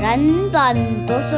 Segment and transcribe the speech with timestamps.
[0.00, 0.76] 人本
[1.06, 1.36] 读书。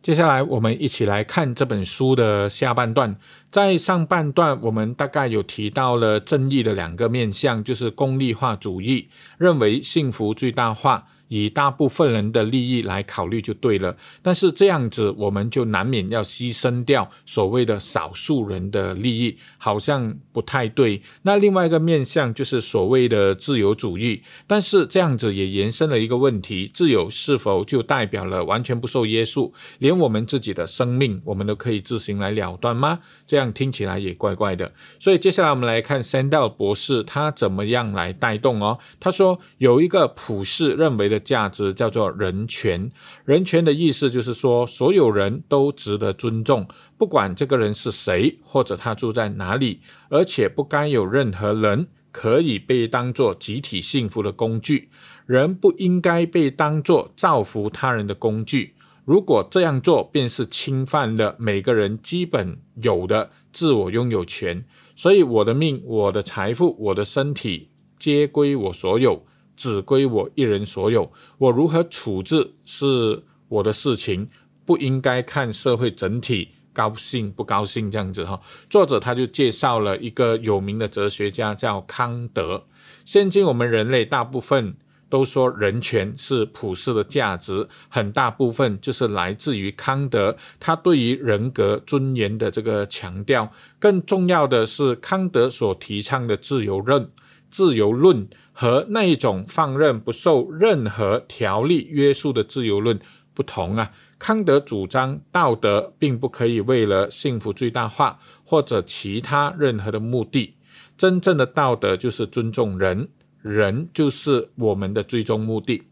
[0.00, 3.16] 接下来，我们一起来看这本书的下半段。
[3.50, 9.08] 在上半段，我们大概有提到了正义的两个面向，就是功利化主义，
[9.38, 11.06] 认为幸福最大化。
[11.32, 21.00] 以大部分人的利益来考虑就对了，但是这样子我们就难免要牺牲掉所谓的少数人的利益，好像不太对。
[21.22, 32.98] 那另外一个面向就是所谓的自由主义，但是这样子也延伸了一个问题：自由是否就代表了完全不受约束，连我们自己的生命我们都可以自行来了断吗？
[33.32, 34.70] 这样听起来也怪怪的。
[35.00, 38.78] 所以接下来我们来看 Sandel 博士他怎么样来带动哦。
[39.00, 41.22] 他说有一个普世认为的。
[41.22, 42.90] 价值叫做人权，
[43.24, 46.66] 人权的意思就是说，所有人都值得尊重，
[46.98, 54.90] 不管这个人是谁或者他住在哪里，而且不该有任何人可以被当作集体幸福的工具，
[55.24, 58.74] 人不应该被当作造福他人的工具。
[59.04, 64.64] 如果这样做，便是侵犯了每个人基本有的自我拥有权。
[64.94, 69.26] 所以，我的命、我的财富、我的身体，皆归我所有。
[69.54, 74.28] 只归我一人所有，我如何处置是我的事情，
[74.64, 78.40] 不应该看社会整体高兴不高兴这样子哈。
[78.70, 82.64] 作者他就介绍了一个有名的哲学家叫康德。
[83.04, 84.74] 现今我们人类大部分
[85.12, 93.52] 都说人权是普世的价值，很大部分就是来自于康德他对于人格尊严的这个强调。
[93.78, 97.10] 更重要的是康德所提倡的自由论，
[97.50, 98.26] 自由论。
[98.54, 103.00] 和那一种放任不受任何条例约束的自由论
[103.32, 110.54] 不同啊，康德主张道德并不可以为了幸福最大化或者其他任何的目的，
[110.98, 113.08] 真正的道德就是尊重人，
[113.42, 115.82] 人就是我们的最终目的，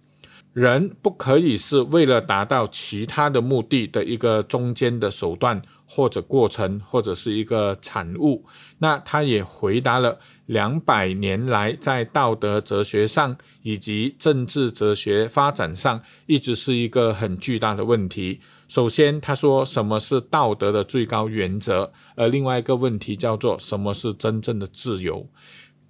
[0.52, 8.46] 人不可以是为了达到其他的目的的一个中间的手段或者过程或者是一个产物。
[8.78, 10.18] 那他也回答了。
[10.46, 18.40] 两百年来，在道德哲学上以及政治哲学发展上，一直是一个很巨大的问题。
[18.66, 25.24] 首先，他说什么是道德的最高原则，而另外一个问题叫做什么是真正的自由。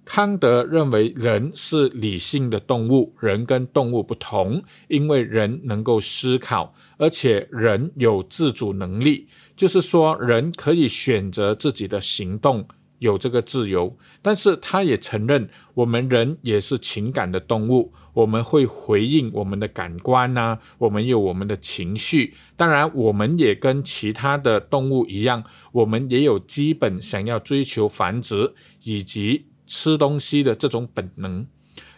[0.03, 12.67] 康德认为人是理性的动物，人跟动物不同，因为人能够思考，而且人有自主能力，就是说人可以选择自己的行动。
[12.99, 22.35] 有这个自由，但是他也承认，我们人也是情感的动物，我们会回应我们的感官呐，我们有我们的情绪。
[22.55, 28.53] 当然，我们也跟其他的动物一样，我们也有基本想要追求繁殖
[28.83, 31.47] 以及吃东西的这种本能。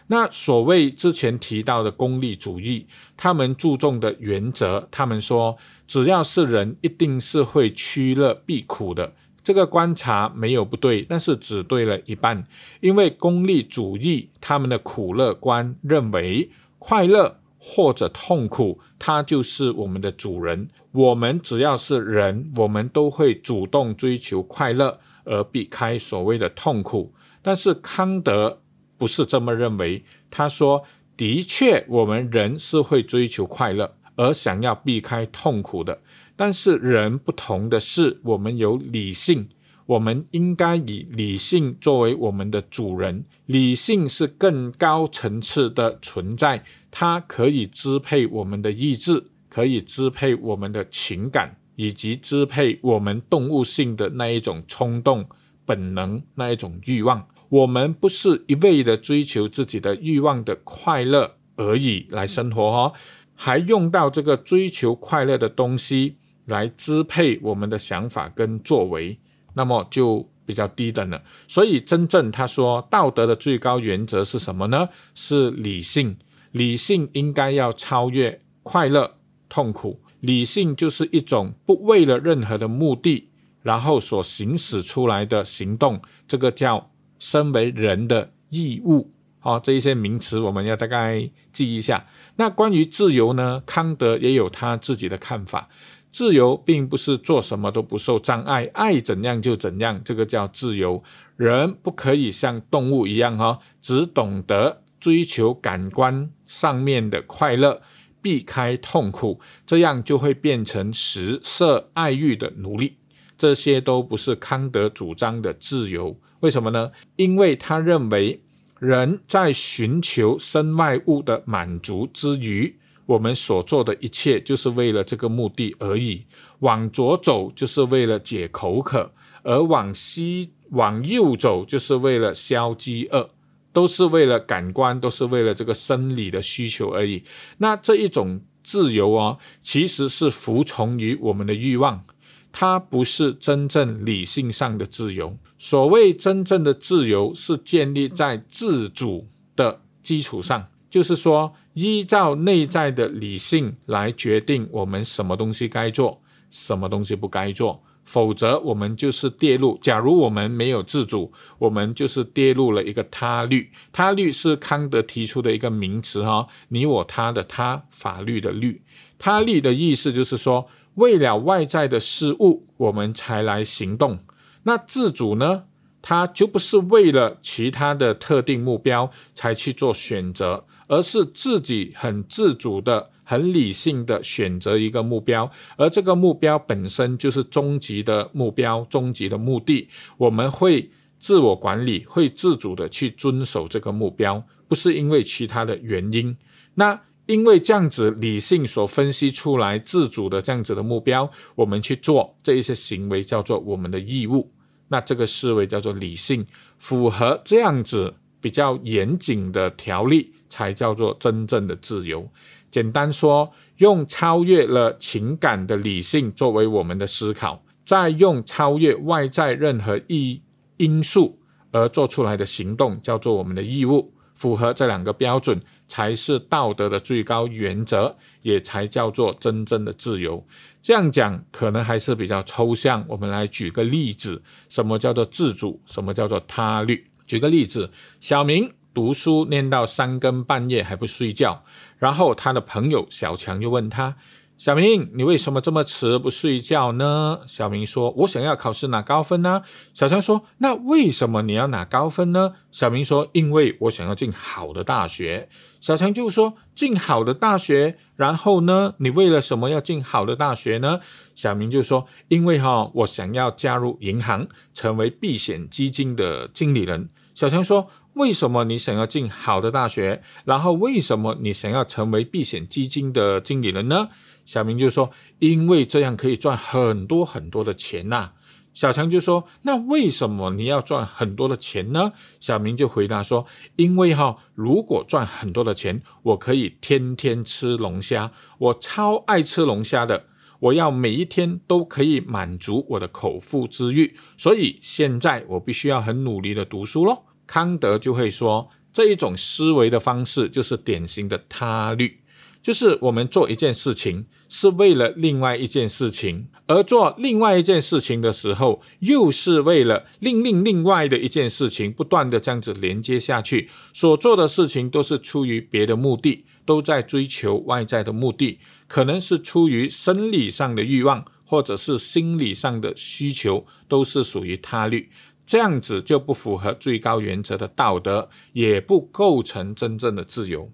[0.06, 2.86] 那所谓之前提到的功利主义，
[3.16, 9.12] 他们注重的原则，他们说，只要是人，一定是会趋乐避苦的。
[9.42, 12.46] 这个观察没有不对，但是只对了一半。
[12.80, 20.68] 因为功利主义他们的苦乐观认为，快乐或者痛苦，它就是我们的主人。
[20.92, 27.13] 我们只要是人，我们都会主动追求快乐，而避开所谓的痛苦。
[27.44, 28.62] 但是康德
[28.96, 30.02] 不是这么认为。
[30.30, 30.82] 他说，
[31.14, 36.00] 的确，我们人是会追求快乐，而想要避开痛苦的。
[36.34, 39.48] 但是人不同的是，我们有理性，
[39.86, 43.24] 我们应该以理性作为我们的主人。
[43.46, 55.28] 理性是更高层次的存在，它可以支配我们的意志，可以支配我们的情感，以及支配我们动物性的那一种冲动、
[55.64, 57.28] 本能那一种欲望。
[57.54, 62.92] 我们不是一味的追求自己的欲望的快乐而已来生活哦，
[63.34, 66.16] 还用到这个追求快乐的东西。
[66.46, 69.18] 来支配我们的想法跟作为，
[69.54, 71.22] 那么就比较低等了。
[71.48, 74.90] 所以，真正他说道德的最高原则是什么呢？
[75.14, 76.18] 是理性。
[76.52, 79.16] 理性应该要超越快乐、
[79.48, 80.02] 痛苦。
[80.20, 83.30] 理性就是一种不为了任何的目的，
[83.62, 86.02] 然后所行使出来的行动。
[86.28, 89.10] 这个叫身为人的义务。
[89.38, 92.06] 好，这一些名词我们要大概记一下。
[92.36, 93.62] 那关于自由呢？
[93.66, 95.68] 康德也有他自己的看法。
[96.10, 101.02] 自由并不是做什么都不受障碍，爱怎样就怎样，这个叫自由。
[101.36, 107.82] 人不可以像动物一样哈，只懂得追求感官上面的快乐，
[108.22, 112.96] 避开痛苦，这样就会变成食色爱欲的奴隶。
[113.36, 116.16] 这些都不是康德主张的自由。
[116.44, 116.92] 为什么呢？
[117.16, 118.42] 因为他认为
[118.78, 122.76] 人在寻求身外物的满足之余，
[123.06, 126.26] 我们所做的一切就是为了这个目的而已。
[126.58, 129.10] 往左走就是为了解口渴，
[129.42, 133.30] 而往西、往右走就是为了消饥饿，
[133.72, 137.24] 都是为了感官，都是为了这个生理的需求而已。
[137.56, 142.04] 那这一种自由哦，其实是服从于我们的欲望，
[142.52, 145.38] 它不是真正理性上的自由。
[145.58, 156.20] 所谓真正的自由，是建立在自主的基础上，就是说，依照内在的理性来决定我们什么东西该做，
[156.50, 157.82] 什么东西不该做。
[158.04, 159.78] 否则，我们就是跌入。
[159.80, 163.70] 假如我们没有自主，我们就是跌入了一个他律。
[163.92, 168.82] 他律是康德提出的一个名词，哈，你我他的他，法律的律。
[169.18, 174.18] 他律的意思就是说，为了外在的事物，我们才来行动。
[174.64, 175.64] 那自主呢？
[176.06, 189.88] 他就不是为了其他的特定目标才去做选择，而是自己很自主的、很理性的选择一个目标，而这个目标本身就是终极的目标、终极的目的。
[190.18, 196.36] 我们会自我管理，会自主的去遵守这个目标，不是因为其他的原因。
[196.74, 204.50] 那因为这样子理性所分析出来自主的这样子的目标，我们去做这一些行为，叫做我们的义务。
[204.88, 206.46] 那这个思维叫做理性，
[206.78, 212.28] 符合这样子比较严谨的条例，才叫做真正的自由。
[212.70, 220.42] 简单说，用超越了情感的理性作为我们的思考，再用超越外在任何一
[220.76, 221.38] 因素
[221.70, 224.12] 而做出来的行动，叫做我们的义务。
[224.34, 230.44] 符合这两个标准，才是道德的最高原则，也才叫做真正的自由。
[230.84, 235.80] 这样讲可能还是比较抽象，我们来举个例子：什么叫做自主？
[235.86, 237.06] 什么叫做他律？
[237.26, 237.90] 举个例子，
[238.20, 241.64] 小明读书念到三更半夜还不睡觉，
[241.96, 244.16] 然后他的朋友小强就问他
[244.58, 249.62] ：“小明，你为什么这么迟不睡觉呢？”小明说：“我想要考试拿高分呢。”
[249.94, 255.48] 小强说：“那为什么你要拿高分呢？”小明说：“因为我想要进好的大学。”
[255.84, 258.94] 小强就说：“进好的大学，然后呢？
[259.00, 261.00] 你为了什么要进好的大学呢？”
[261.36, 270.22] 小明就说：“因为哈，我想要加入银行，成为避险基金的经理人。”小强说：“为什么你想要进好的大学？
[270.46, 274.08] 然后为什么你想要成为避险基金的经理人呢？”
[274.46, 275.10] 小明就说
[275.40, 278.32] ：“因为这样可以赚很多很多的钱呐。”
[278.74, 290.24] 小强就说：“那为什么你要赚很多的钱呢？”小明就回答说：“因为哈，如果赚很多的钱，我可以天天吃龙虾，我超爱吃龙虾的，
[290.58, 297.24] 我要每一天都可以满足我的口腹之欲，所以现在我必须要很努力的读书咯。
[297.46, 302.18] 康德就会说，这一种思维的方式就是典型的他律，
[302.60, 304.26] 就是我们做一件事情。
[304.46, 318.58] 是为了另外一件事情而做另外一件事情的时候，又是为了另另另外的一件事情，不断的这样子连接下去，所做的事情都是出于别的目的，都在追求外在的目的，
[318.88, 325.10] 可能是出于生理上的欲望，或者是心理上的需求，都是属于他律，
[325.44, 330.70] 这样子就不符合最高原则的道德，也不构成真正的自由，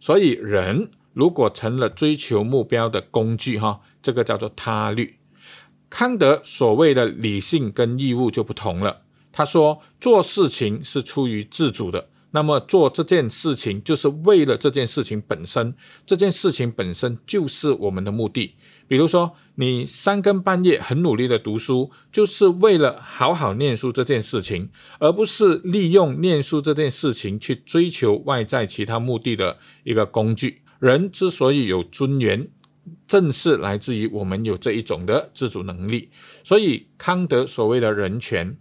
[0.00, 0.90] 所以人。
[1.14, 5.17] 如果成了追求目标的工具，哈，这个叫做他律。
[5.90, 9.02] 康德所谓的理性跟义务就不同了。
[9.32, 18.54] 他说，做事情是出于自主的，那么做这件事情就是为了这件事情本身，这件事情本身就是我们的目的。
[18.88, 30.62] 比如说，你三更半夜很努力的读书，就是为了好好念书这件事情，而不是利用念书这件事情去追求外在其他目的的一个工具。
[30.80, 32.48] 人之所以有尊严，
[33.06, 36.10] 正是来自于我们有这一种的自主能力。
[36.42, 38.56] 所以，康德所谓的人权，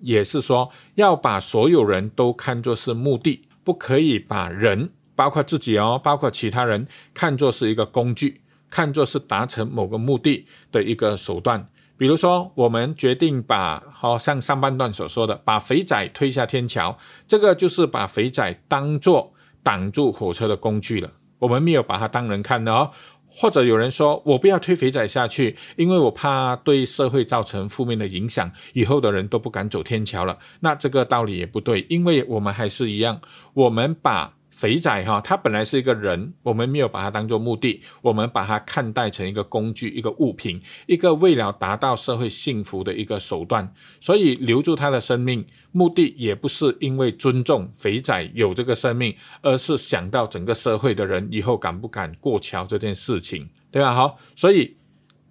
[0.00, 11.68] 也是说要把所有人都看作是目的，不可以把人，包括自己哦，包括其他人，看作是一个工具，看作是达成某个目的的一个手段。
[11.96, 16.96] 比如说，我们决定把，好像上半段所说的，把肥仔推下天桥，
[17.26, 19.32] 这个就是把肥仔当做
[19.64, 21.10] 挡住火车的工具了。
[21.40, 22.92] 我们没有把它当人看的哦，
[23.40, 30.36] 或者有人说我不要推肥仔下去，因为我怕对社会造成负面的影响，以后的人都不敢走天桥了。
[30.58, 33.20] 那这个道理也不对，因为我们还是一样，
[33.54, 53.94] 我们把肥仔哈，他本来是一个人，我们没有把他当做目的，我们把他看待成一个工具、一个物品、一个为了达到社会幸福的一个手段，所以留住他的生命，目的也不是因为尊重肥仔有这个生命，而是想到整个社会的人以后敢不敢过桥这件事情，对吧？
[53.94, 54.76] 好，所以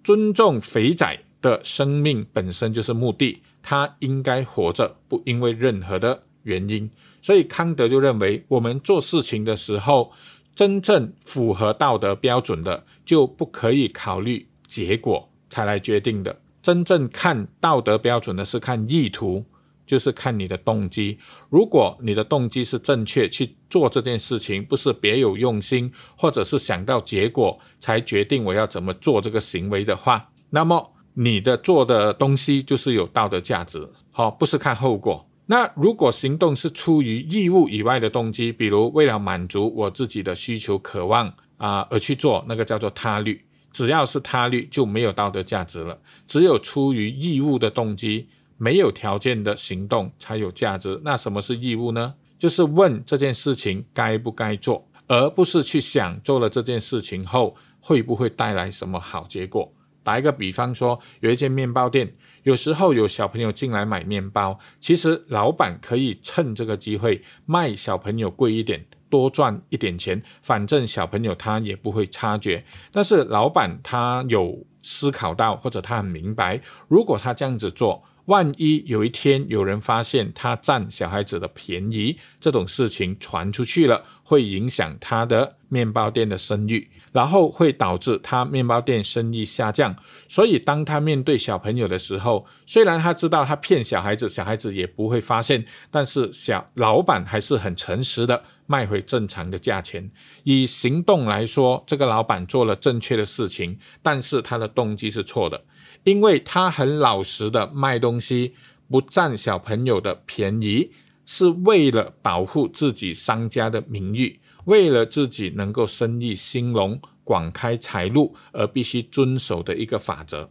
[0.04, 6.90] 尊重肥仔的生命本身就是目的，他应该活着，不因为任何的原因。
[7.20, 10.12] 所以康德就认为，我们做事情的时候，
[10.54, 16.40] 真正符合道德标准的，就不可以考虑结果才来决定的。
[16.62, 19.44] 真正看道德标准的是看意图，
[19.88, 21.18] 就是看你的动机。
[21.48, 33.88] 如果你的动机是正确，去做这件事情，不是别有用心，或者是想到结果才决定我要怎么做这个行为的话，那么你的做的东西就是有道德价值。
[34.10, 35.26] 好，不是看后果。
[35.46, 43.42] 那如果行动是出于义务以外的动机，比如为了满足我自己的需求、渴望啊而去做，那个叫做他律。
[43.70, 45.98] 只要是他律，就没有道德价值了。
[46.26, 48.28] 只有出于义务的动机，
[48.58, 51.00] 没有条件的行动才有价值。
[51.02, 52.14] 那什么是义务呢？
[52.38, 59.72] 就是问这件事情该不该做，而不是去想做了这件事情后会不会带来什么好结果。
[60.04, 62.14] 打一个比方说，有一间面包店。
[62.44, 72.64] 有时候有小朋友进来买面包，其实老板可以趁这个机会卖小朋友贵一点，多赚一点钱，反正小朋友他也不会察觉。
[72.90, 89.96] 但是老板他有思考到，或者他很明白，如果他这样子做，万一有一天有人发现他占小孩子的便宜，这种事情传出去了，会影响他的面包店的声誉，然后会导致他面包店生意下降。
[90.28, 100.10] 所以当他面对小朋友的时候，虽然他知道他骗小孩子，小孩子也不会发现，但是小老板还是很诚实的卖回正常的价钱。
[100.44, 105.64] 以行动来说，这个老板做了正确的事情，但是他的动机是错的。
[106.08, 108.54] 因为他很老实的卖东西，
[108.88, 110.90] 不占小朋友的便宜，
[111.26, 120.50] 是为了保护自己商家的名誉，为了自己能够生意兴隆、广开财路而必须遵守的一个法则。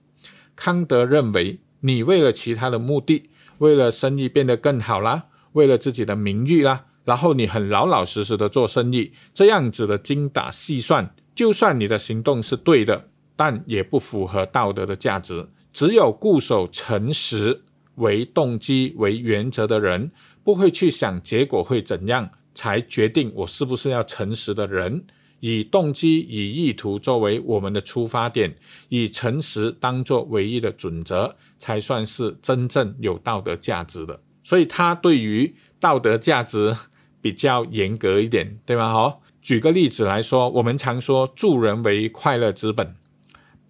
[0.56, 13.10] 康德认为，你为了其他的目的，为了生意变得更好啦，为了自己的名誉啦，然后你很老老实实的做生意，这样子的精打细算，就算你的行动是对的。
[13.38, 15.48] 但也不符合道德的价值。
[15.72, 17.62] 只有固守诚实
[17.96, 20.12] 为动机为原则的人，
[20.44, 25.06] 不会去想结果会怎样，才决定我是不是要诚实的人。
[25.40, 28.56] 以动机、以意图作为我们的出发点，
[28.90, 34.20] 以诚实当作唯一的准则，才算是真正有道德价值的。
[34.44, 36.76] 所以，他对于道德价值
[37.22, 38.92] 比较严格一点，对吗？
[38.92, 42.96] 好，举个例子来说，我们常说助人为快乐之本。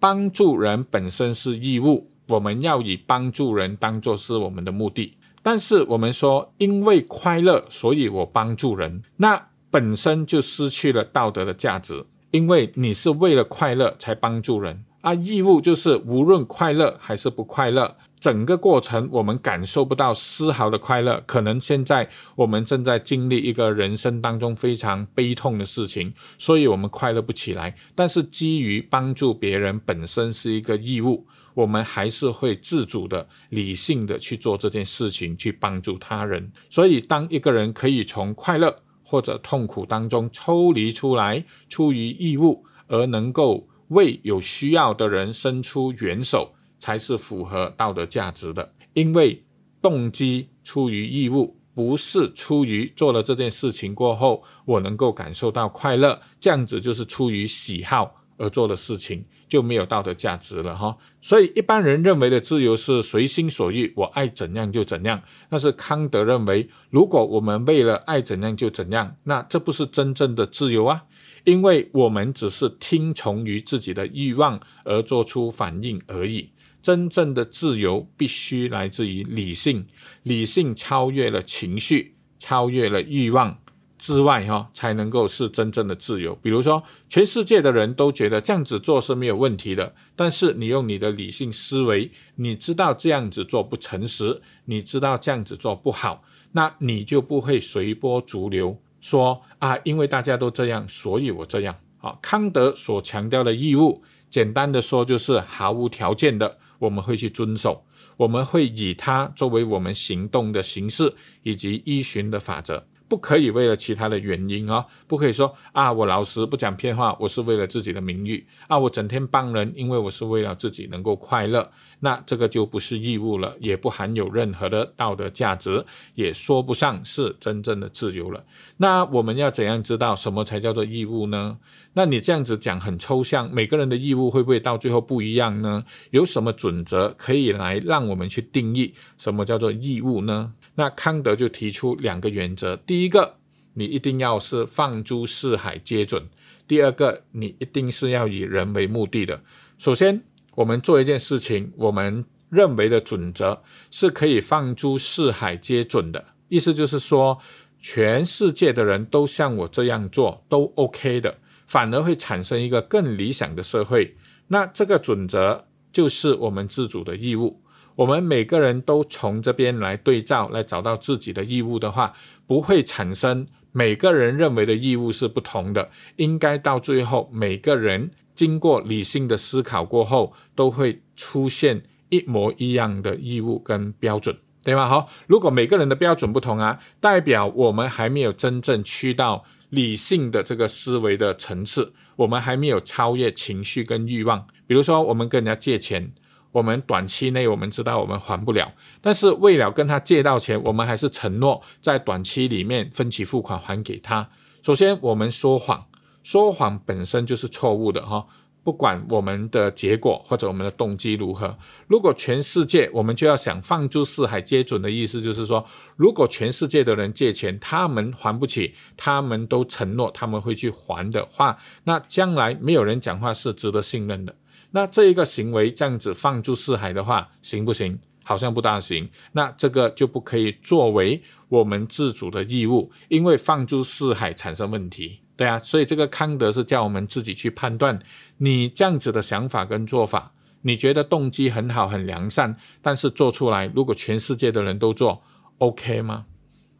[0.00, 5.14] 帮助人本身是义务，我们要以帮助人当做是我们的目的。
[5.42, 12.04] 但是我们说，因为快乐，所以我帮助人，那本身就失去了道德的价值。
[12.30, 17.96] 因为你是为了快乐才帮助人，而义务就是无论快乐还是不快乐。
[18.20, 27.76] 整个过程我们感受不到丝毫的快乐，可能现在我们正在经历一个人生当中非常悲痛的事情，所以我们快乐不起来。
[27.94, 36.50] 但是基于帮助别人本身是一个义务，我们还是会自主的、理性的去做这件事情，去帮助他人。
[36.68, 46.54] 所以，当一个人可以从快乐或者痛苦当中抽离出来，出于义务而能够为有需要的人伸出援手。
[46.78, 49.44] 才是符合道德价值的，因为
[49.80, 60.96] 动机出于义务，不是出于做了这件事情过后我能够感受到快乐，这样子就是出于喜好而做的事情就没有道德价值了哈。
[61.20, 65.22] 所以一般人认为的自由是随心所欲，我爱怎样就怎样。
[65.48, 71.04] 但是康德认为，如果我们为了爱怎样就怎样，那这不是真正的自由啊，
[71.44, 76.50] 因为我们只是听从于自己的欲望而做出反应而已。
[76.88, 79.84] 真正的自由必须来自于理性，
[80.22, 83.58] 理性超越了情绪，超越了欲望
[83.98, 86.34] 之外，哈，才能够是真正的自由。
[86.36, 101.76] 比如说，全世界的人都觉得这样子做是没有问题的，但是你用你的理性思维，你知道这样子做不诚实，你知道这样子做不好，那你就不会随波逐流，说啊，因为大家都这样，所以我这样。
[101.98, 106.56] 好，康德所强调的义务，简单的说就是毫无条件的。
[106.78, 107.84] 我们会去遵守，
[108.16, 112.86] 我们会以它作为我们行动的形式以及依循的法则。
[113.08, 121.70] 不可以为了其他的原因哦，不可以说啊，我老实不讲骗话，我是为了自己的名誉啊，我整天帮人，因为我是为了自己能够快乐，
[122.00, 125.82] 那这个就不是义务了，也不含有任何的道德价值，
[126.16, 128.44] 也说不上是真正的自由了。
[128.76, 131.56] 那我们要怎样知道什么才叫做义务呢？
[131.98, 135.84] 那你这样子讲很抽象，每个人的义务会不会到最后不一样呢？
[136.12, 140.52] 有什么准则可以来让我们去定义什么叫做义务呢？
[140.76, 143.34] 那康德就提出两个原则：第一个，
[143.74, 146.22] 你一定要是放诸四海皆准；
[146.68, 149.40] 第二个，你一定是要以人为目的的。
[149.76, 150.22] 首先，
[150.54, 157.40] 我们做一件事情，我们认为的准则是可以放诸四海皆准的，意思就是说，
[157.80, 164.16] 全世界的人都像我这样做都 OK 的，反而会产生一个更理想的社会。
[164.48, 167.62] 那这个准则就是我们自主的义务。
[167.94, 172.14] 我们每个人都从这边来对照，来找到自己的义务的话，
[172.46, 175.90] 不会产生每个人认为的义务是不同的。
[176.16, 184.86] 应该到最后，每个人经过理性的思考过后，都会出现一模一样的义务跟标准，对吗？
[184.88, 194.46] 好，如果每个人的标准不同啊，代表我们还没有真正去到理性的这个思维的层次，我们还没有超越情绪跟欲望。
[194.66, 196.12] 比如说，我们跟人家借钱。
[196.50, 198.72] 我们短期内我们知道我们还不了，
[199.02, 204.26] 但是为了跟他借到钱，我们还是承诺在短期里面分期付款还给他。
[204.62, 205.86] 首先，我们说谎，
[206.22, 208.26] 说谎本身就是错误的哈，
[208.68, 211.56] 不管我们的结果或者我们的动机如何。
[211.86, 215.64] 如果全世界我们就要想放诸四海皆准的意思，就是说，
[215.96, 224.36] 如果全世界的人借钱，他们还不起，他们都承诺他们会去还的话，那将来没有人讲话是值得信任的。
[224.72, 227.98] 那这一个行为这样子放诸四海的话，行不行？
[228.22, 229.08] 好像不大行。
[229.32, 235.58] 那这个就不可以作为我们自主的义务，因为放诸四海产生问题，对啊。
[235.60, 237.98] 所以这个康德是叫我们自己去判断，
[238.38, 245.22] 你这样子的想法跟做法，你觉得动机很好很良善，但是做出来，如果全世界的人都做
[245.58, 246.26] ，OK 吗？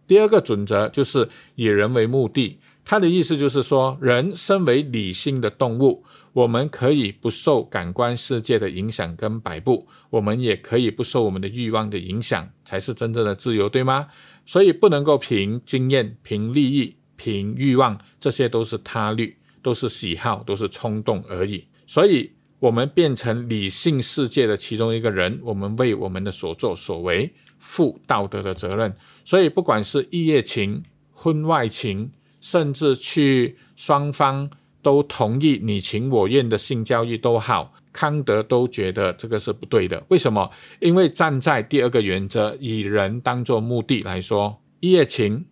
[0.07, 6.05] 第二个准则就是以人为目的，他的意思就是说，人身为理性的动物。
[6.35, 14.07] 我们可以不受感官世界的影响跟摆布，我们也可以不受我们的欲望的影响，才是真正的自由，对吗？
[14.47, 19.38] 所以不能够凭经验、凭利益、凭欲望，这些都是他律，
[19.68, 21.62] 都是喜好，都是冲动而已。
[21.87, 28.96] 所以，我们变成理性世界的其中一个人，我们为我们的所作所为负道德的责任。
[29.24, 34.50] 所以，不管是一夜情、婚外情，甚至去双方。
[34.81, 40.02] 都同意你情我愿的性交易都好，康德都觉得这个是不对的。
[40.09, 40.48] 为什么？
[40.81, 45.44] 因为站在第二个原则，以人当做目的来说，一夜情、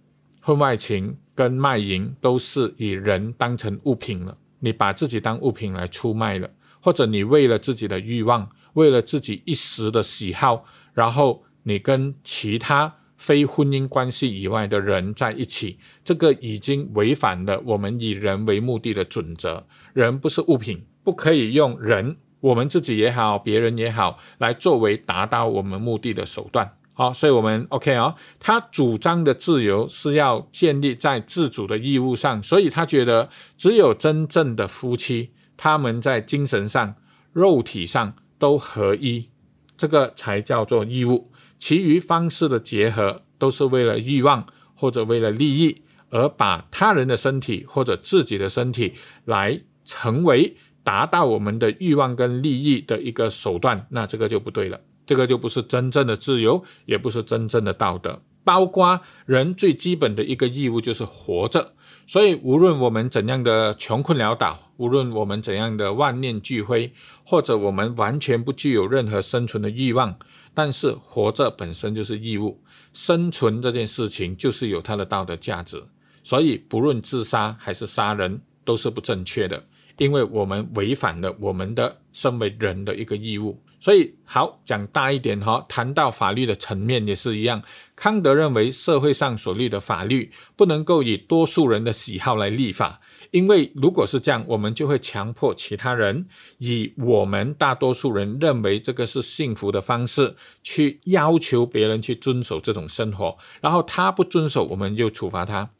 [0.46, 4.38] 婚外情跟卖淫都是以人当成物品了。
[4.60, 6.48] 你把自己当物品来出卖了，
[6.80, 12.94] 或者你为了自己的欲望，为了自己一时的喜好，然后你跟其他。
[13.16, 19.66] 非婚姻关系以外的人在一起，这个已经违反了我们以人为目的的准则。
[19.94, 26.76] 人不是物品，不可以用人，我们自己也好，别人也好，来作为达到我们目的的手段。
[26.98, 28.14] 好，所以我们 OK 啊。
[28.40, 33.28] 他主张的自由是要建立在自主的义务上，所以他觉得
[33.58, 36.94] 只有真正的夫妻，他们在精神上、
[37.34, 39.28] 肉体上都合一，
[39.76, 41.30] 这个才叫做义务。
[41.58, 48.94] 其余方式的结合都是为了欲望或者为了利益，而把他人的身体或者自己的身体
[49.26, 58.20] 来成为达到我们的欲望跟利益的一个手段，那这个就不对了，这个就不是真正的自由，也不是真正的道德。
[58.44, 61.72] 包括人最基本的一个义务就是活着，
[62.06, 66.92] 所以无论我们怎样的穷困潦倒，无论我们怎样的万念俱灰，
[67.24, 70.16] 或者我们完全不具有任何生存的欲望。
[70.54, 72.62] 但是活着本身就是义务，
[72.94, 75.82] 生存这件事情就是有它的道德价值，
[76.22, 79.66] 所以不论自杀还是杀人都是不正确的，
[79.98, 83.60] 因为我们违反了我们的身为人的一个义务。
[83.86, 87.62] 所以好讲大一点哈，谈到法律的层面也是一样，
[87.94, 93.00] 康德认为社会上所立的法律不能够以多数人的喜好来立法。
[93.30, 96.26] 因为如果是这样，我们就会强迫其他人
[96.58, 105.70] 以我们大多数人认为这个是幸福的方式去要求别人去遵守这种生活，然后他不遵守，我们就处罚他。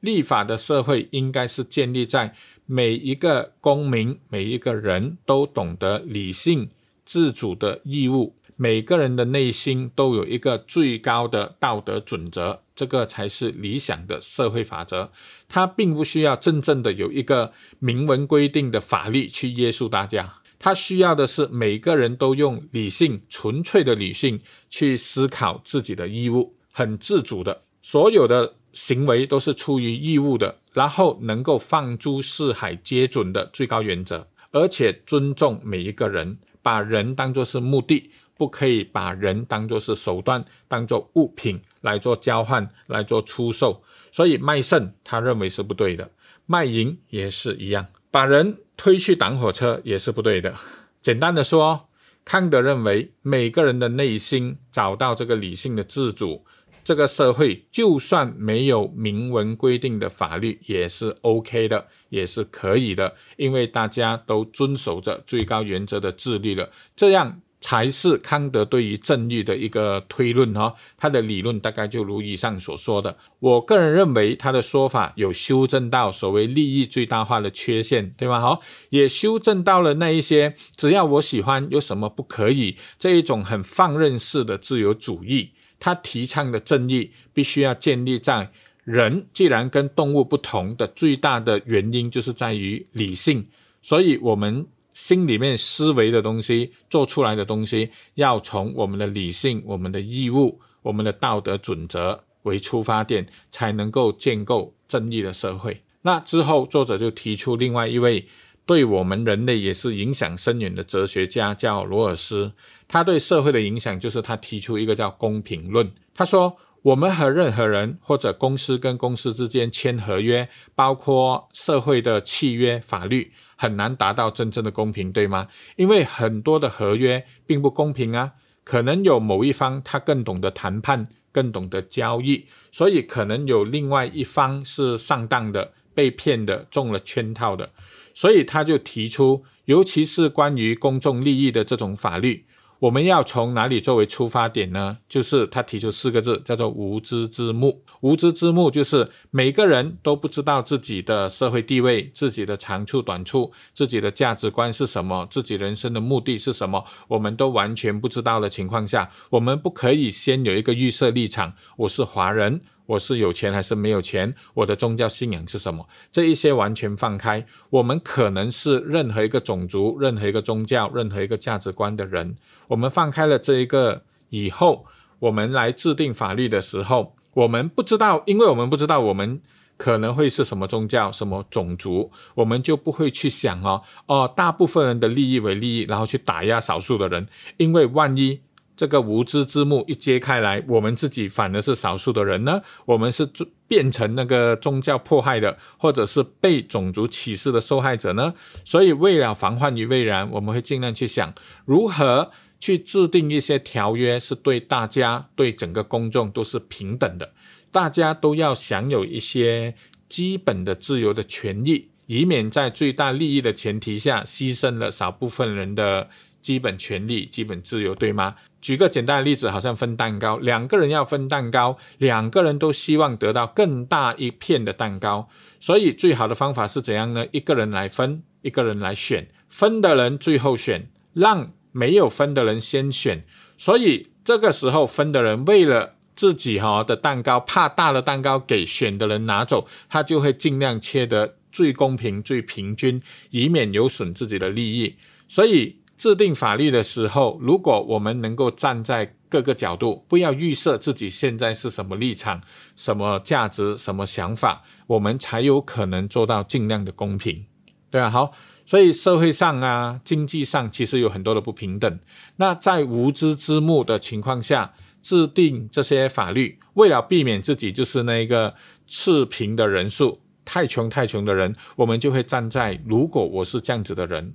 [0.00, 6.70] 立法的社会应该是建立在每一个公民、每一个人都懂得理性、
[7.10, 8.36] 自主的义务。
[8.54, 15.10] 每个人的内心都有一个最高的道德准则，这个才是理想的社会法则。
[15.48, 38.10] 它并不需要真正的有一个明文规定的法律去约束大家，它需要的是每个人都用理性、纯粹的理性去思考自己的义务，很自主的，所有的行为都是出于义务的，然后能够放诸四海皆准的最高原则，而且尊重每一个人，把人当作是目的。
[38.36, 43.82] 不可以把人当作是手段，当作物品来做交换，来做出售。
[44.10, 46.10] 所以卖肾他认为是不对的，
[46.46, 50.54] 卖淫也是一样，把人推去挡火车也是不对的。
[51.02, 51.90] 简单的说，
[52.24, 56.46] 康德认为每个人的内心找到这个理性的自主，
[56.82, 67.40] 这个社会就算没有明文规定的法律也是 OK 的，也是可以的，因为大家都遵守着最高原则的自律了，这样。
[67.62, 73.18] 才是康德对于正义的一个推论哈，他的理论大概就如以上所说的。
[73.38, 78.40] 我个人认为他的说法有修正到所谓利益最大化的缺陷，对吗？
[78.40, 85.50] 好，也修正到了那一些只要我喜欢有什么不可以这一种很放任式的自由主义。
[85.78, 88.50] 他提倡的正义必须要建立在
[88.84, 93.46] 人既然跟动物不同的最大的原因就是在于理性，
[93.82, 94.66] 所以我们。
[94.92, 105.80] 心里面思维的东西，做出来的东西，要从我们的理性、我们的义务、我们的道德准则为出发点，才能够建构正义的社会。
[106.02, 108.26] 那之后，作者就提出另外一位
[108.66, 112.52] 对我们人类也是影响深远的哲学家，叫罗尔斯。
[112.88, 115.90] 他对社会的影响，就是他提出一个叫公平论。
[116.12, 123.32] 他说，我们和任何人或者公司跟公司之间签合约，包括社会的契约、法律。
[123.56, 125.48] 很难达到真正的公平，对吗？
[125.76, 128.32] 因为很多的合约并不公平啊，
[128.64, 137.70] 可能有某一方他更懂得谈判，更懂得交易，所以可能有另外一方是上当的、被骗的、中了圈套的，
[138.14, 142.46] 所以他就提出，尤其是关于公众利益的这种法律。
[142.80, 144.96] 我们要从哪里作为出发点呢？
[145.06, 147.84] 就是他提出四个字，叫做无知之幕。
[148.00, 161.52] 无知之幕就是每个人都不知道自己的社会地位、自己的长处短处、自己的价值观是什么、自己人生的目的是什么，我们都完全不知道的情况下，我们不可以先有一个预设立场。
[161.76, 162.62] 我是华人。
[162.86, 164.34] 我是有钱还是没有钱？
[164.52, 165.86] 我的宗教信仰是什么？
[166.10, 167.46] 这一些完全放开。
[167.68, 172.34] 我们可能是任何一个种族、任何一个宗教、任何一个价值观的人。
[172.70, 174.86] 我们放开了这一个以后，
[175.18, 179.40] 我们来制定法律的时候，我们不知道，因为我们不知道我们
[179.76, 188.40] 可能会是什么宗教、什么种族，我们就不会去想哦哦，大部分人的利益为利益，然后去打压少数的人，因为万一。
[188.76, 192.62] 这个无知之幕一揭开来，我们自己反而是少数的人呢？
[192.86, 193.28] 我们是
[193.68, 198.32] 变成那个宗教迫害的，或者是被种族歧视的受害者呢？
[198.64, 201.34] 所以，为了防患于未然，我们会尽量去想
[201.66, 207.32] 如何去制定一些条约，是对大家、对整个公众都是平等的，
[207.72, 209.74] 大家都要享有一些
[210.08, 216.10] 基本的自由的权利，以免在最大利益的前提下牺牲了少部分人的
[216.42, 218.36] 基本权利、基本自由，对吗？
[218.60, 227.26] 举个简单的例子，好像分蛋糕，两个人要分蛋糕，两个人都希望得到更大一片的蛋糕，所以最好的方法是怎样呢？
[227.30, 233.24] 一个人来分，一个人来选，分的人最后选，让没有分的人先选。
[233.56, 244.96] 所以这个时候分的人为了自己哈的蛋糕，怕大的蛋糕给选的人拿走，他就会尽量切得最公平、最平均，以免有损自己的利益。
[245.28, 245.76] 所以。
[246.00, 252.40] 制定法律的时候，如果我们能够站在各个角度，不要预设自己现在是什么立场、
[252.74, 257.44] 什么价值、什么想法，我们才有可能做到尽量的公平，
[257.90, 258.32] 对啊，好，
[258.70, 261.98] 所以社会上啊、经济上其实有很多的不平等。
[262.36, 268.54] 那在无知之幕的情况下，制定这些法律，为了避免自己就是那个
[268.86, 274.34] 赤贫的人数太穷太穷的人，我们就会站在如果我是这样子的人。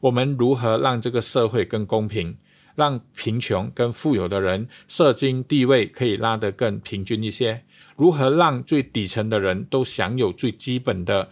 [0.00, 2.36] 我们如何让这个社会更公平，
[2.76, 7.64] 让贫穷跟富有的人社经地位可以拉得更平均一些？
[7.96, 11.30] 如何让最底层的人都享有最基本的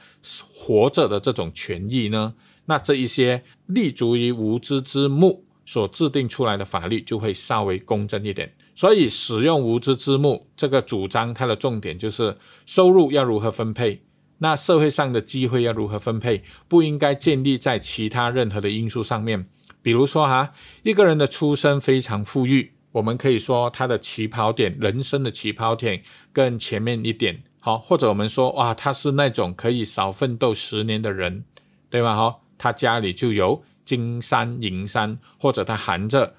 [0.52, 2.34] 活着的这种权益呢？
[2.64, 8.54] 那这一些立足于无知之幕所制定出来的法律就会稍微公正一点。
[8.74, 14.02] 所以，使用无知之幕这个主张，它的重点就是收入要如何分配。
[14.38, 16.42] 那社会上的机会要如何分配？
[16.66, 19.46] 不应该建立在其他任何的因素上面，
[19.84, 31.44] 比如说哈，一个人的出身非常富裕，我们可以说他的起跑点，人生的起跑点更前面一点，好，或者我们说哇，他是那种可以少奋斗十年的人，
[31.90, 32.16] 对吧？
[32.16, 36.34] 哈，他家里就有金山银山，或者他含着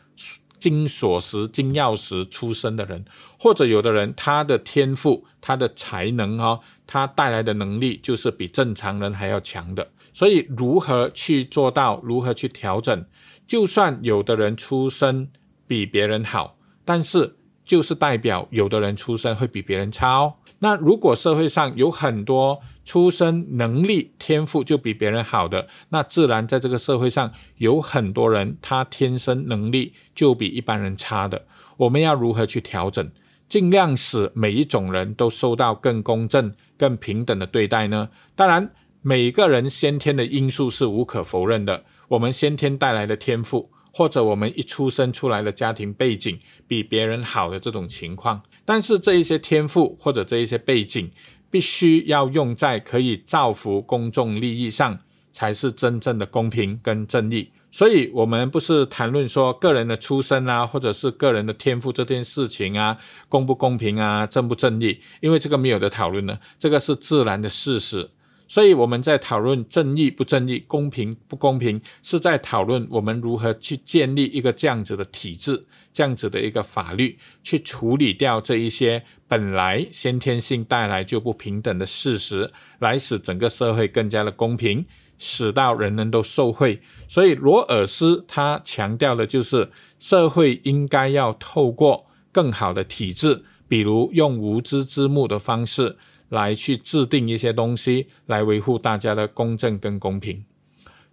[0.59, 3.05] 金锁匙、金钥匙出生的人，
[3.39, 9.91] 或者有的人他的天赋、他的才能哈，他带来的能力就是比正常人还要强的。
[10.11, 11.99] 所以如何去做到？
[12.01, 13.05] 如何去调整？
[13.47, 15.29] 就算有的人出身
[15.67, 20.35] 比别人好，但是就是代表有的人出身会比别人差哦。
[20.59, 31.45] 那如果社会上有很多出身能力、天赋就比别人好的，那自然在这个社会上有很多人他天生能力就比一般人差的。
[31.77, 33.11] 我们要如何去调整，
[33.49, 38.09] 尽量使每一种人都受到更公正、更平等的对待呢？
[38.35, 41.83] 当然，每个人先天的因素是无可否认的。
[42.09, 51.11] 我们先天带来的天赋，或者我们一出生出来的家庭背景比别人好的这种情况，但是这一些天赋或者这一些背景，
[51.49, 54.99] 必须要用在可以造福公众利益上，
[55.31, 57.51] 才是真正的公平跟正义。
[57.71, 68.11] 所以，我们不是谈论说个人的出身啊，或者是个人的天赋这件事情啊，公不公平啊，正不正义，因为这个没有的讨论呢，这个是自然的事实。
[68.47, 84.85] 所以我们在讨论正义不正义、公平不公平，是在讨论我们如何去建立一个这样子的体制、这样子的一个法律，去处理掉这一些本来先天性带来就不平等的事实，来使整个社会更加的公平，
[85.17, 86.81] 使到人人都受惠。
[87.07, 95.97] 所以罗尔斯他强调的就是社会应该要透过更好的体制，比如用无知之幕的方式。
[96.29, 100.43] 来去制定一些东西，来维护大家的公正跟公平。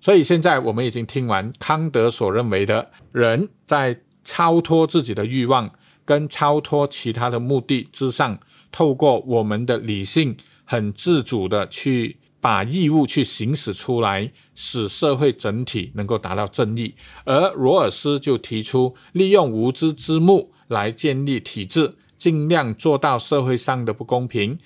[0.00, 5.70] 所以现在我们已经听完康德所认为的人在超脱自己的欲望
[6.04, 8.38] 跟超脱其他的目的之上，
[8.72, 16.94] 透过我们的理性，很自主的去把义务去行使出来，使社会整体能够达到正义。
[17.24, 24.58] 而罗尔斯就提出，利用无知之幕来建立体制，尽量做到社会上的不公平。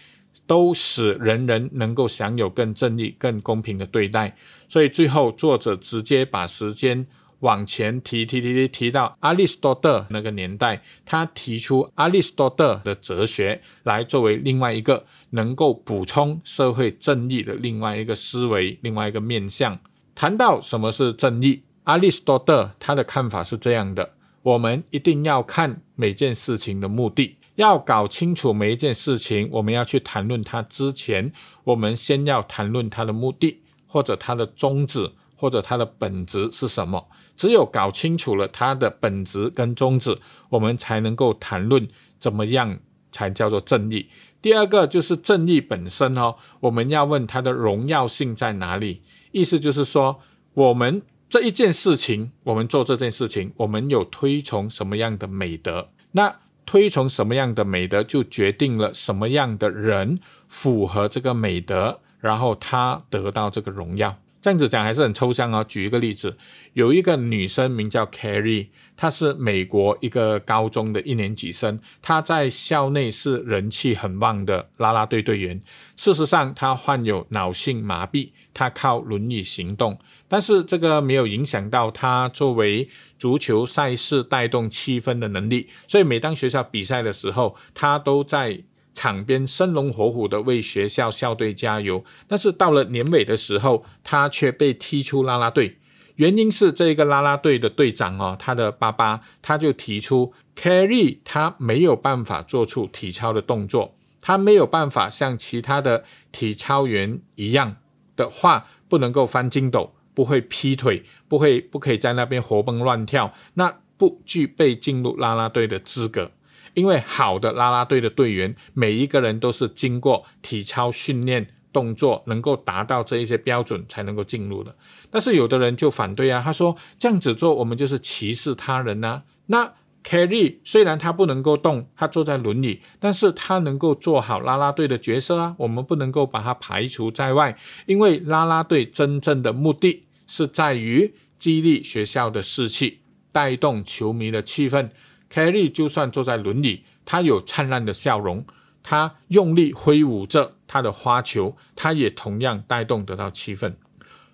[0.46, 4.36] 都使人人能够享有更正义、更公平的对待。
[4.68, 7.06] 所以最后，作者直接把时间
[7.40, 19.78] 往前提，提提提提到亚里士多德那个年代，他提出亚里士多德的哲学来作为另外一个能够补充社会正义的另外一个思维、另外一个面向。
[20.14, 27.36] 谈到什么是正义，亚里士多德他的看法是这样的：我们一定要看每件事情的目的。
[27.56, 31.32] 要搞清楚每一件事情，我们要去谈论它之前，
[31.64, 37.08] 我们先要谈论它的目的，或者它的宗旨，或者它的本质是什么。
[37.34, 40.18] 只有搞清楚了它的本质跟宗旨，
[40.50, 41.86] 我们才能够谈论
[42.18, 42.78] 怎么样
[43.10, 44.08] 才叫做正义。
[44.40, 49.02] 第二个就是正义本身哦，我们要问它的荣耀性在哪里。
[49.32, 50.20] 意思就是说，
[50.54, 55.88] 我们这一件事情，我们做这件事情，我们有推崇什么样的美德？
[56.12, 64.18] 那推崇什么样的美德，就决定了什么样的人符合这个美德，然后他得到这个荣耀。
[64.42, 65.64] 这样子讲还是很抽象哦。
[65.66, 66.36] 举一个例子，
[66.74, 75.60] 有一个女生名叫 Carrie，她是美国一个高中的一年级生，她在校内是人气很旺的啦啦队队员。
[75.96, 79.98] 事实上，她患有脑性麻痹，她靠轮椅行动。
[80.28, 88.62] 但是这个没有影响到她作为足球赛事带动气氛的能力，所以每当学校比赛的时候，他都在
[88.94, 92.04] 场边生龙活虎的为学校校队加油。
[92.28, 95.78] 但是到了年尾的时候，他却被踢出啦啦队，
[96.16, 107.76] 原因是这个啦啦队的队长哦，他的爸爸他就提出，Carrie 他没有办法做出体操的动作，他没有办法像其他的体操员一样
[108.14, 109.95] 的话，不能够翻筋斗。
[110.16, 116.32] 不会劈腿，不会不可以在那边活蹦乱跳，那不具备进入啦啦队的资格。
[116.72, 124.74] 因为好的啦啦队的队员，每一个人都是经过体操训练，动作能够达到这一些标准才能够进入的。
[125.10, 129.22] 但是有的人就反对啊，他说这样子做，我们就是歧视他人呐。
[129.46, 135.54] 那凯莉虽然他不能够动，他坐在轮椅，但是他能够做好啦啦队的角色啊。
[135.58, 140.05] 我们不能够把他排除在外，因为啦啦队真正的目的。
[140.26, 143.00] 是在于激励学校的士气，
[143.32, 144.90] 带动球迷的气氛。
[145.32, 148.46] Kerry 就算坐在轮椅，他有灿烂的笑容，
[148.82, 153.74] 他用力挥舞着他的花球，他也同样带动得到气氛。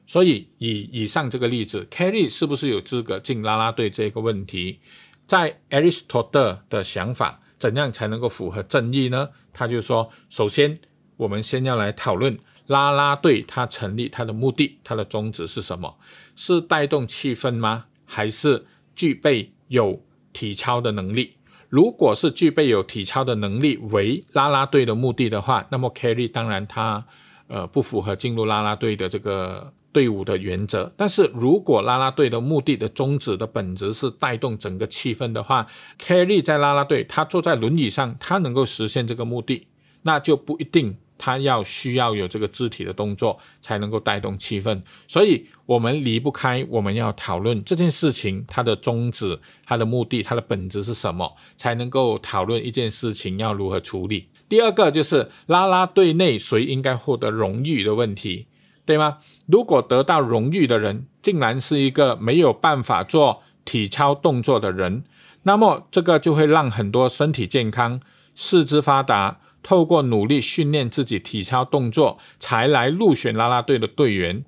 [0.07, 4.81] 所以以以上这个例子，Kerry 是不是有资格进啦啦队这个问题，
[5.27, 9.31] 在 Aristotle 的想法，怎样才能够符合正义呢？
[9.53, 10.81] 他就说，首先
[11.17, 15.97] 我们先要来讨论拉拉队它成立它的目的，它的宗旨是什么？
[16.37, 17.85] 是带动气氛吗？
[18.05, 21.35] 还是具备有体操的能力？
[21.69, 27.05] 如果是具备有体操的能力为拉拉队的目的的话，那么 Kerry 当然他
[27.49, 29.73] 呃不符合进入拉拉队的这个。
[29.93, 35.67] 队伍的原则，但是如果拉拉队的目的的宗旨的本质是带动整个气氛的话
[35.99, 39.67] ，Kerry 在拉拉队，他坐在轮椅上，他能够实现这个目的，
[40.01, 44.83] 那就不一定他要需要有这个肢体的动作才能够带动气氛。
[45.07, 54.27] 所以，我们离不开我们要讨论这件事情它的宗旨、它的目的、它的本质是什么，才能够讨论一件事情要如何处理。
[54.49, 58.49] 第二个就是拉拉队内谁应该获得荣誉的问题。
[58.85, 59.19] 对吗？
[59.47, 65.05] 如果得到荣誉的人竟然是一个没有办法做体操动作的人，
[65.45, 68.01] 那么这个就会让很多身体健康、
[68.35, 74.45] 四肢发达、透过努力训练自己体操动作才来入选啦啦队的队员，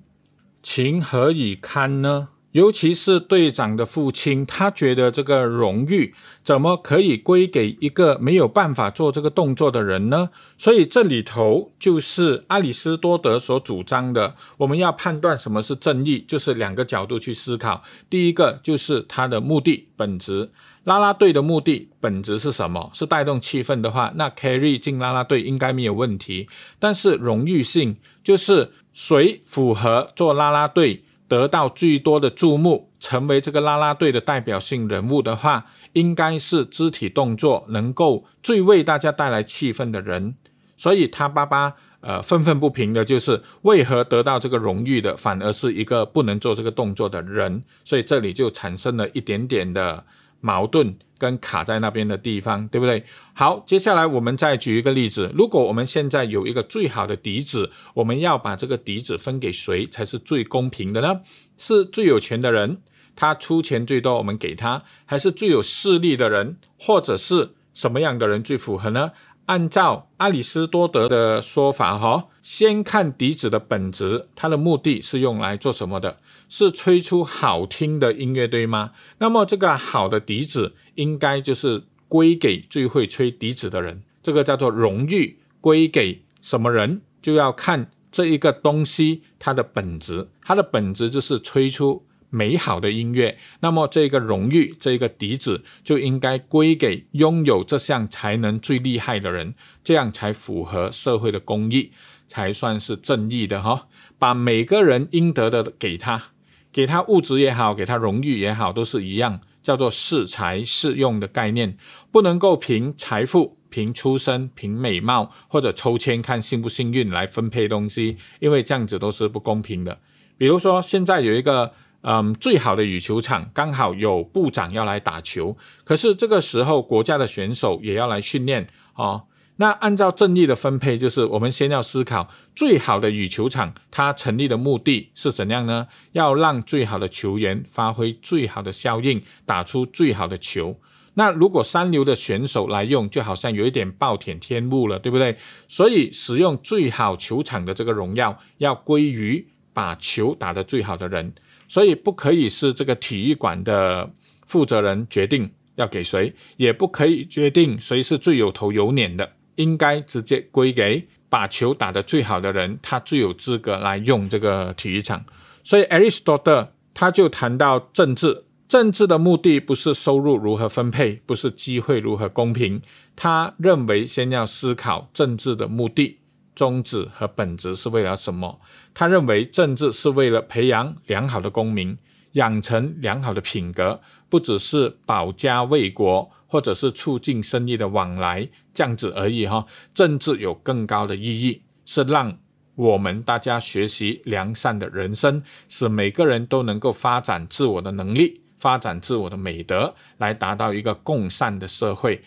[0.62, 2.28] 情何以堪呢？
[2.52, 10.30] 尤其是队长的父亲，他觉得这个荣誉怎么可以归给一个没有办法做这个动作的人呢？
[10.56, 17.82] 所以这里头就是阿里斯多德所主张的，我们要判断什么是正义，就是两个角度去思考。
[18.08, 20.52] 第一个就是他的目的本质，
[20.84, 22.90] 拉拉队的目的本质是什么？
[22.94, 26.48] 是带动气氛的话，那 Carry 进拉拉队应该没有问题。
[26.78, 31.04] 但是荣誉性就是谁符合做拉拉队？
[31.26, 40.36] 得到最多的注目，成为这个拉拉队的代表性人物的话，应该是肢体动作能够最为大家带来气氛的人。
[40.76, 50.04] 所以他爸爸呃愤愤不平的就是为何得到这个荣誉的反而是一个不能做这个动作的人，所以这里就产生了一点点的
[50.44, 50.94] 矛盾。
[51.16, 53.02] 跟卡在那边的地方，对不对？
[53.32, 55.32] 好，接下来我们再举一个例子。
[55.34, 61.20] 如果我们现在有一个最好的嫡子，我们要把这个嫡子分给谁才是最公平的呢？
[61.56, 62.78] 是最有钱的人，
[63.16, 69.12] 他出钱最多，我们给他；还是最有势力的人，或者是什么样的人最符合呢？
[69.46, 76.18] 按照阿里斯多德的说法，哈，先看笛子的本质，它的目的是用来做什么的？
[76.48, 78.92] 是吹出好听的音乐，对吗？
[79.18, 80.74] 那么这个好的笛子。
[80.96, 93.36] 应该就是归给最会吹笛子的人，这个叫做荣誉归给什么人，就要看这一个东西它的本质，它的本质就是吹出美好的音乐。
[93.58, 101.90] 那么这个荣誉，这个笛子就应该归给拥有这项才能最厉害的人，这样才符合社会的公义，
[102.28, 103.88] 才算是正义的哈。
[104.16, 106.30] 把每个人应得的给他，
[106.74, 109.40] 给他物质也好，给他荣誉也好，都是一样。
[109.62, 111.78] 叫做适才适用的概念，
[112.12, 119.98] 不能够凭财富、凭出身、凭美貌或者抽签看幸不幸运来分配东西，因为这样子都是不公平的。
[120.36, 129.22] 比如说，现在有一个嗯最好的羽球场，刚好有部长要来打球，可是这个时候国家的选手也要来训练哦。
[129.56, 135.86] 那按照正义的分配，就是我们先要思考最好的羽球场，它成立的目的是怎样呢？
[136.10, 140.80] 要让最好的球员发挥最好的效应，打出最好的球。
[141.14, 145.36] 那如果三流的选手来用，就好像有一点暴殄天物了，对不对？
[145.68, 151.32] 所以使用最好球场的这个荣耀，要归于把球打得最好的人。
[151.68, 154.12] 所以不可以是这个体育馆的
[154.48, 159.30] 负责人决定要给谁，也不可以决定谁是最有头有脸的。
[159.56, 165.24] 应该直接归给把球打得最好的人，他最有资格来用这个体育场。
[165.62, 172.80] 所以，Aristotle 他就谈到政治，政治的目的不是收入如何分配，不是机会如何公平。
[173.16, 176.18] 他认为先要思考政治的目的、
[176.54, 178.60] 宗旨和本质是为了什么。
[178.92, 181.96] 他认为政治是为了培养良好的公民，
[182.32, 186.30] 养成良好的品格，不只是保家卫国。
[186.46, 192.36] 或者是促进生意的往来这样子而已哈，政治有更高的意义，是让
[192.74, 202.20] 我们大家学习良善的人生，使每个人都能够发展自我的能力，发展自我的美德，来达到一个共善的社会。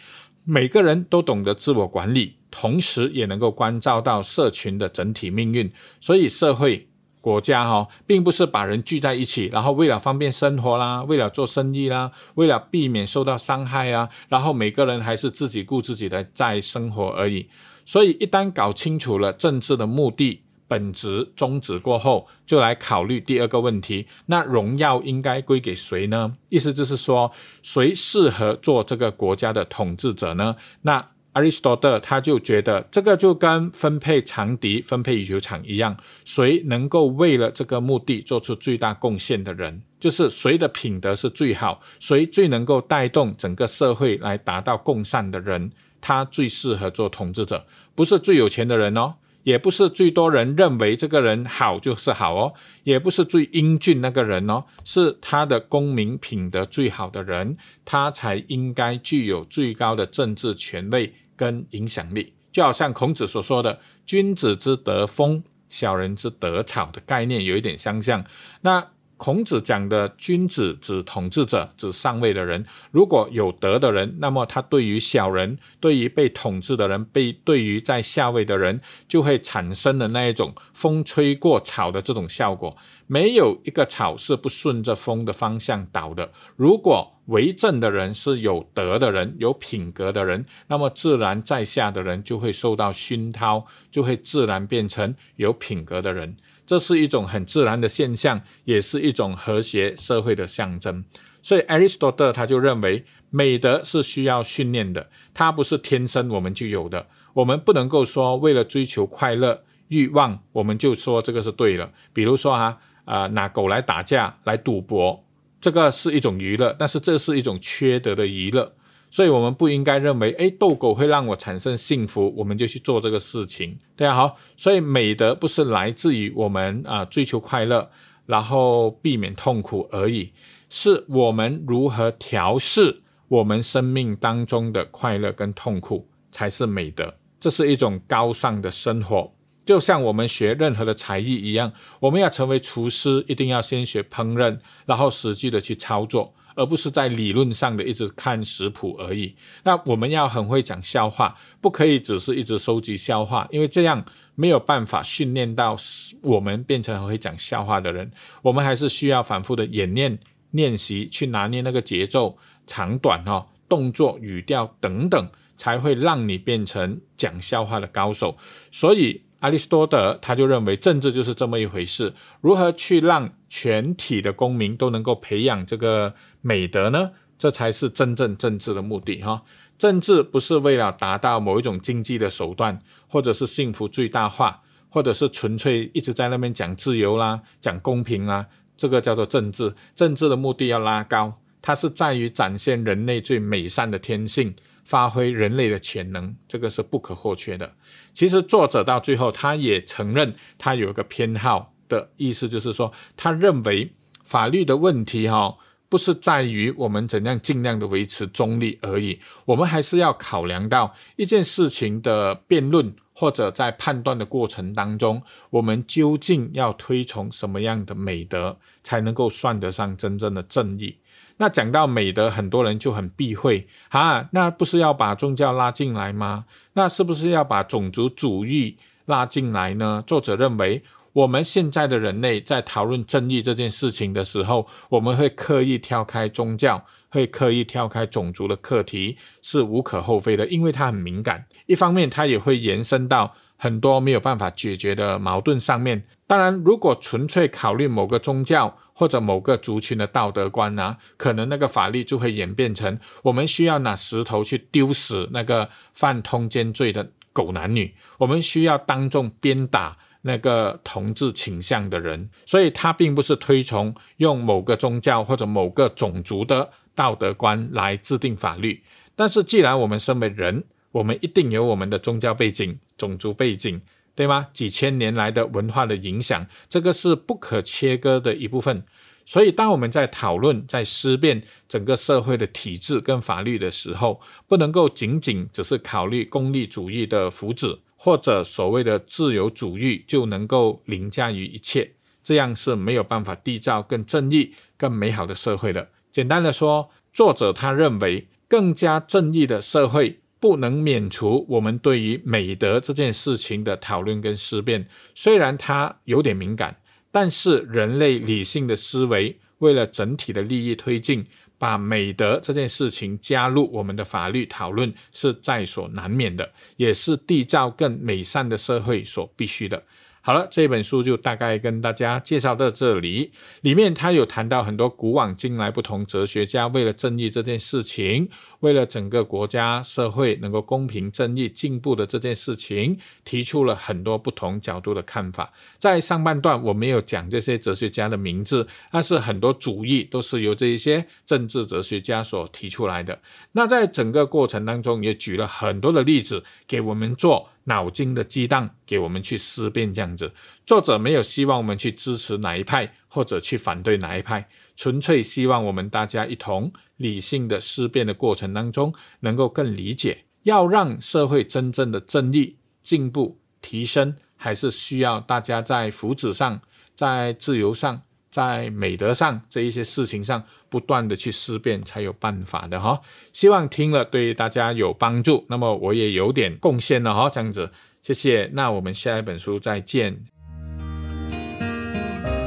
[0.45, 5.69] 每个人都懂得自我管理，同时也能够关照到社群的整体命运，
[5.99, 6.87] 所以社会。
[7.27, 17.49] 国家哈，并不是把人聚在一起，然后为了方便生活啦，为了做生意啦，为了避免受到伤害啊，然后每个人还是自己顾自己的在生活而已。
[17.83, 26.37] 所以一旦搞清楚了政治的目的、本质宗旨过后，就来考虑第二个问题：那荣耀应该归给谁呢？
[26.47, 30.55] 意思就是说，谁适合做这个国家的统治者呢？
[30.83, 45.71] 那亚里士多德他就觉得，这个就跟分配长笛、分配羽球场一样，谁能够为了这个目的做出最大贡献的人，就是谁的品德是最好，谁最能够带动整个社会来达到共善的人，
[46.01, 49.13] 他最适合做统治者，不是最有钱的人哦。
[49.43, 62.33] 也不是最多人认为这个人好就是好哦，也不是最英俊那个人哦，是他的公民品德最好的人，他才应该具有最高的政治权位跟影响力。
[62.51, 68.25] 就好像孔子所说的“君子之德风，小人之德草”的概念有一点相像。
[68.59, 68.85] 那。
[69.17, 72.65] 孔子讲的君子指统治者，指上位的人。
[72.91, 82.77] 如果有德的人，那么他对于小人、对于被统治的人、被对于在下位的人，就会产生的那一种风吹过草的这种效果。
[83.07, 86.31] 没有一个草是不顺着风的方向倒的。
[86.55, 96.35] 如果为政的人是有德的人、有品格的人，那么自然在下的人就会受到熏陶，就会自然变成有品格的人。
[96.67, 101.05] 这是一种很自然的现象，也是一种和谐社会的象征。
[101.41, 107.07] 所以，，Aristotle 他就认为，美德是需要训练的，它不是天生我们就有的。
[107.35, 111.91] 我们不能够说为了追求快乐欲望，我们就说这个是对了。
[112.11, 115.23] 比如说啊，啊拿狗来打架、来赌博，
[115.61, 118.73] 这个是一种娱乐，但是这是一种缺德的娱乐。
[119.09, 124.37] 所以，我们不应该认为，哎，斗狗会让我产生幸福，我们就去做这个事情，对啊，好。
[124.57, 127.89] 所以，美德不是来自于我们啊追求快乐，
[128.25, 130.33] 然后避免痛苦而已，
[130.69, 137.15] 是我们如何调试我们生命当中的快乐跟痛苦才是美德。
[137.39, 139.33] 这是一种高尚的生活，
[139.63, 146.33] 就像我们学任何的才艺一样，我们要成为厨师，一定要先学烹饪，然后实际的去操作。
[146.57, 149.35] 而不是在理论上的一直看食谱而已。
[149.63, 154.03] 那我们要很会讲笑话，不可以只是一直收集笑话，因为这样
[154.33, 155.77] 没有办法训练到
[156.23, 158.11] 我们变成很会讲笑话的人。
[158.41, 160.17] 我们还是需要反复的演练、
[160.51, 168.35] 练习，去拿捏那个节奏、长短、哈动作、语调等等，才会让你变成讲笑话的高手。
[168.71, 169.21] 所以。
[169.41, 176.11] 亚里士多德他就认为政治就是这么一回事，如何去让全体的公民都能够培养这个
[176.47, 177.11] 美德呢？
[177.37, 179.43] 这才是真正政治的目的哈。
[179.77, 189.75] 政治不是为了达到某一种经济的手段，或者是幸福最大化，或者是纯粹一直在那边讲自由啦、讲公平啦，这个叫做政治。
[189.93, 194.55] 政治的目的要拉高，它是在于展现人类最美善的天性。
[194.87, 197.73] 发挥人类的潜能，这个是不可或缺的。
[198.13, 203.91] 其实作者到最后，他也承认他有一个偏好的意思，就是说，他认为
[204.23, 205.57] 法律的问题，哈，
[205.89, 220.97] 不是在于我们怎样尽量的维持中立而已，我们还是要考量到一件事情的辩论或者在判断的过程当中，我们究竟要推崇什么样的美德，才能够算得上真正的正义。
[221.37, 226.45] 那讲到美德，很多人就很避讳啊，那不是要把宗教拉进来吗？
[226.73, 228.75] 那是不是要把种族主义
[229.05, 230.03] 拉进来呢？
[230.05, 230.83] 作者认为，
[231.17, 241.47] 我们现在的人类在讨论正义这件事情的时候，我们会刻意挑开宗教，会刻意挑开种族的课题，是无可厚非的，因为它很敏感。
[241.65, 246.03] 一方面，它也会延伸到很多没有办法解决的矛盾上面。
[246.27, 259.97] 当然，如果纯粹考虑某个宗教，或者某个族群的道德观啊，可能那个法律就会演变成我们需要拿石头去丢死那个犯通奸罪的狗男女，我们需要当众鞭打
[260.27, 262.29] 那个同志倾向的人。
[262.45, 268.83] 所以，他并不是推崇用某个宗教或者某个种族的道德观来制定法律。
[269.15, 273.81] 但是，既然我们身为人，我们一定有我们的宗教背景、种族背景。
[274.17, 274.47] 对吗？
[274.51, 278.83] 几千年来的文化的影响，这个是不可切割的一部分。
[279.27, 295.89] 所以，当我们在讨论、在思辨整个社会的体制跟法律的时候，不能够仅仅只是考虑功利主义的福祉，或者所谓的自由主义就能够凌驾于一切，这样是没有办法缔造更正义、更美好的社会的。
[296.09, 300.21] 简单的说，作者他认为，更加正义的社会。
[300.39, 306.77] 不能免除我们对于美德这件事情的讨论跟思辨，虽然它有点敏感，
[307.11, 311.25] 但是人类理性的思维为了整体的利益推进，
[311.57, 319.83] 把美德这件事情加入我们的法律讨论是在所难免的，也是缔造更美善的社会所必须的。
[320.27, 323.31] 好了，这本书就大概跟大家介绍到这里。
[323.61, 328.27] 里面他有谈到很多古往今来不同哲学家为了正义这件事情，
[328.59, 335.53] 为了整个国家社会能够公平正义进步的这件事情，提出了很多不同角度的看法。
[335.77, 343.17] 在上半段我没有讲这些哲学家的名字，但是很多主义都是由这一些政治哲学家所提出来的。
[343.53, 347.47] 那在整个过程当中，也举了很多的例子给我们做。
[347.67, 350.33] 脑筋的激荡，给我们去思辨这样子。
[350.65, 366.61] 作者没有希望我们去支持哪一派，或者去反对哪一派，纯粹希望我们大家一同理性的思辨的过程当中，能够更理解，要让社会真正的正义进步提升，还是需要大家在福祉上，
[366.95, 368.03] 在自由上。
[368.37, 373.01] 在美德上这一些事情上，不断的去思辨，才有办法的哈。
[373.33, 377.27] 希望听了对大家有帮助，那么我也有点贡献了哈。
[377.31, 377.71] 这样子，
[378.03, 378.47] 谢谢。
[378.53, 380.15] 那我们下一本书再见。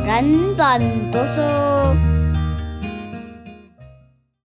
[0.06, 0.80] 人本
[1.10, 2.29] 读书。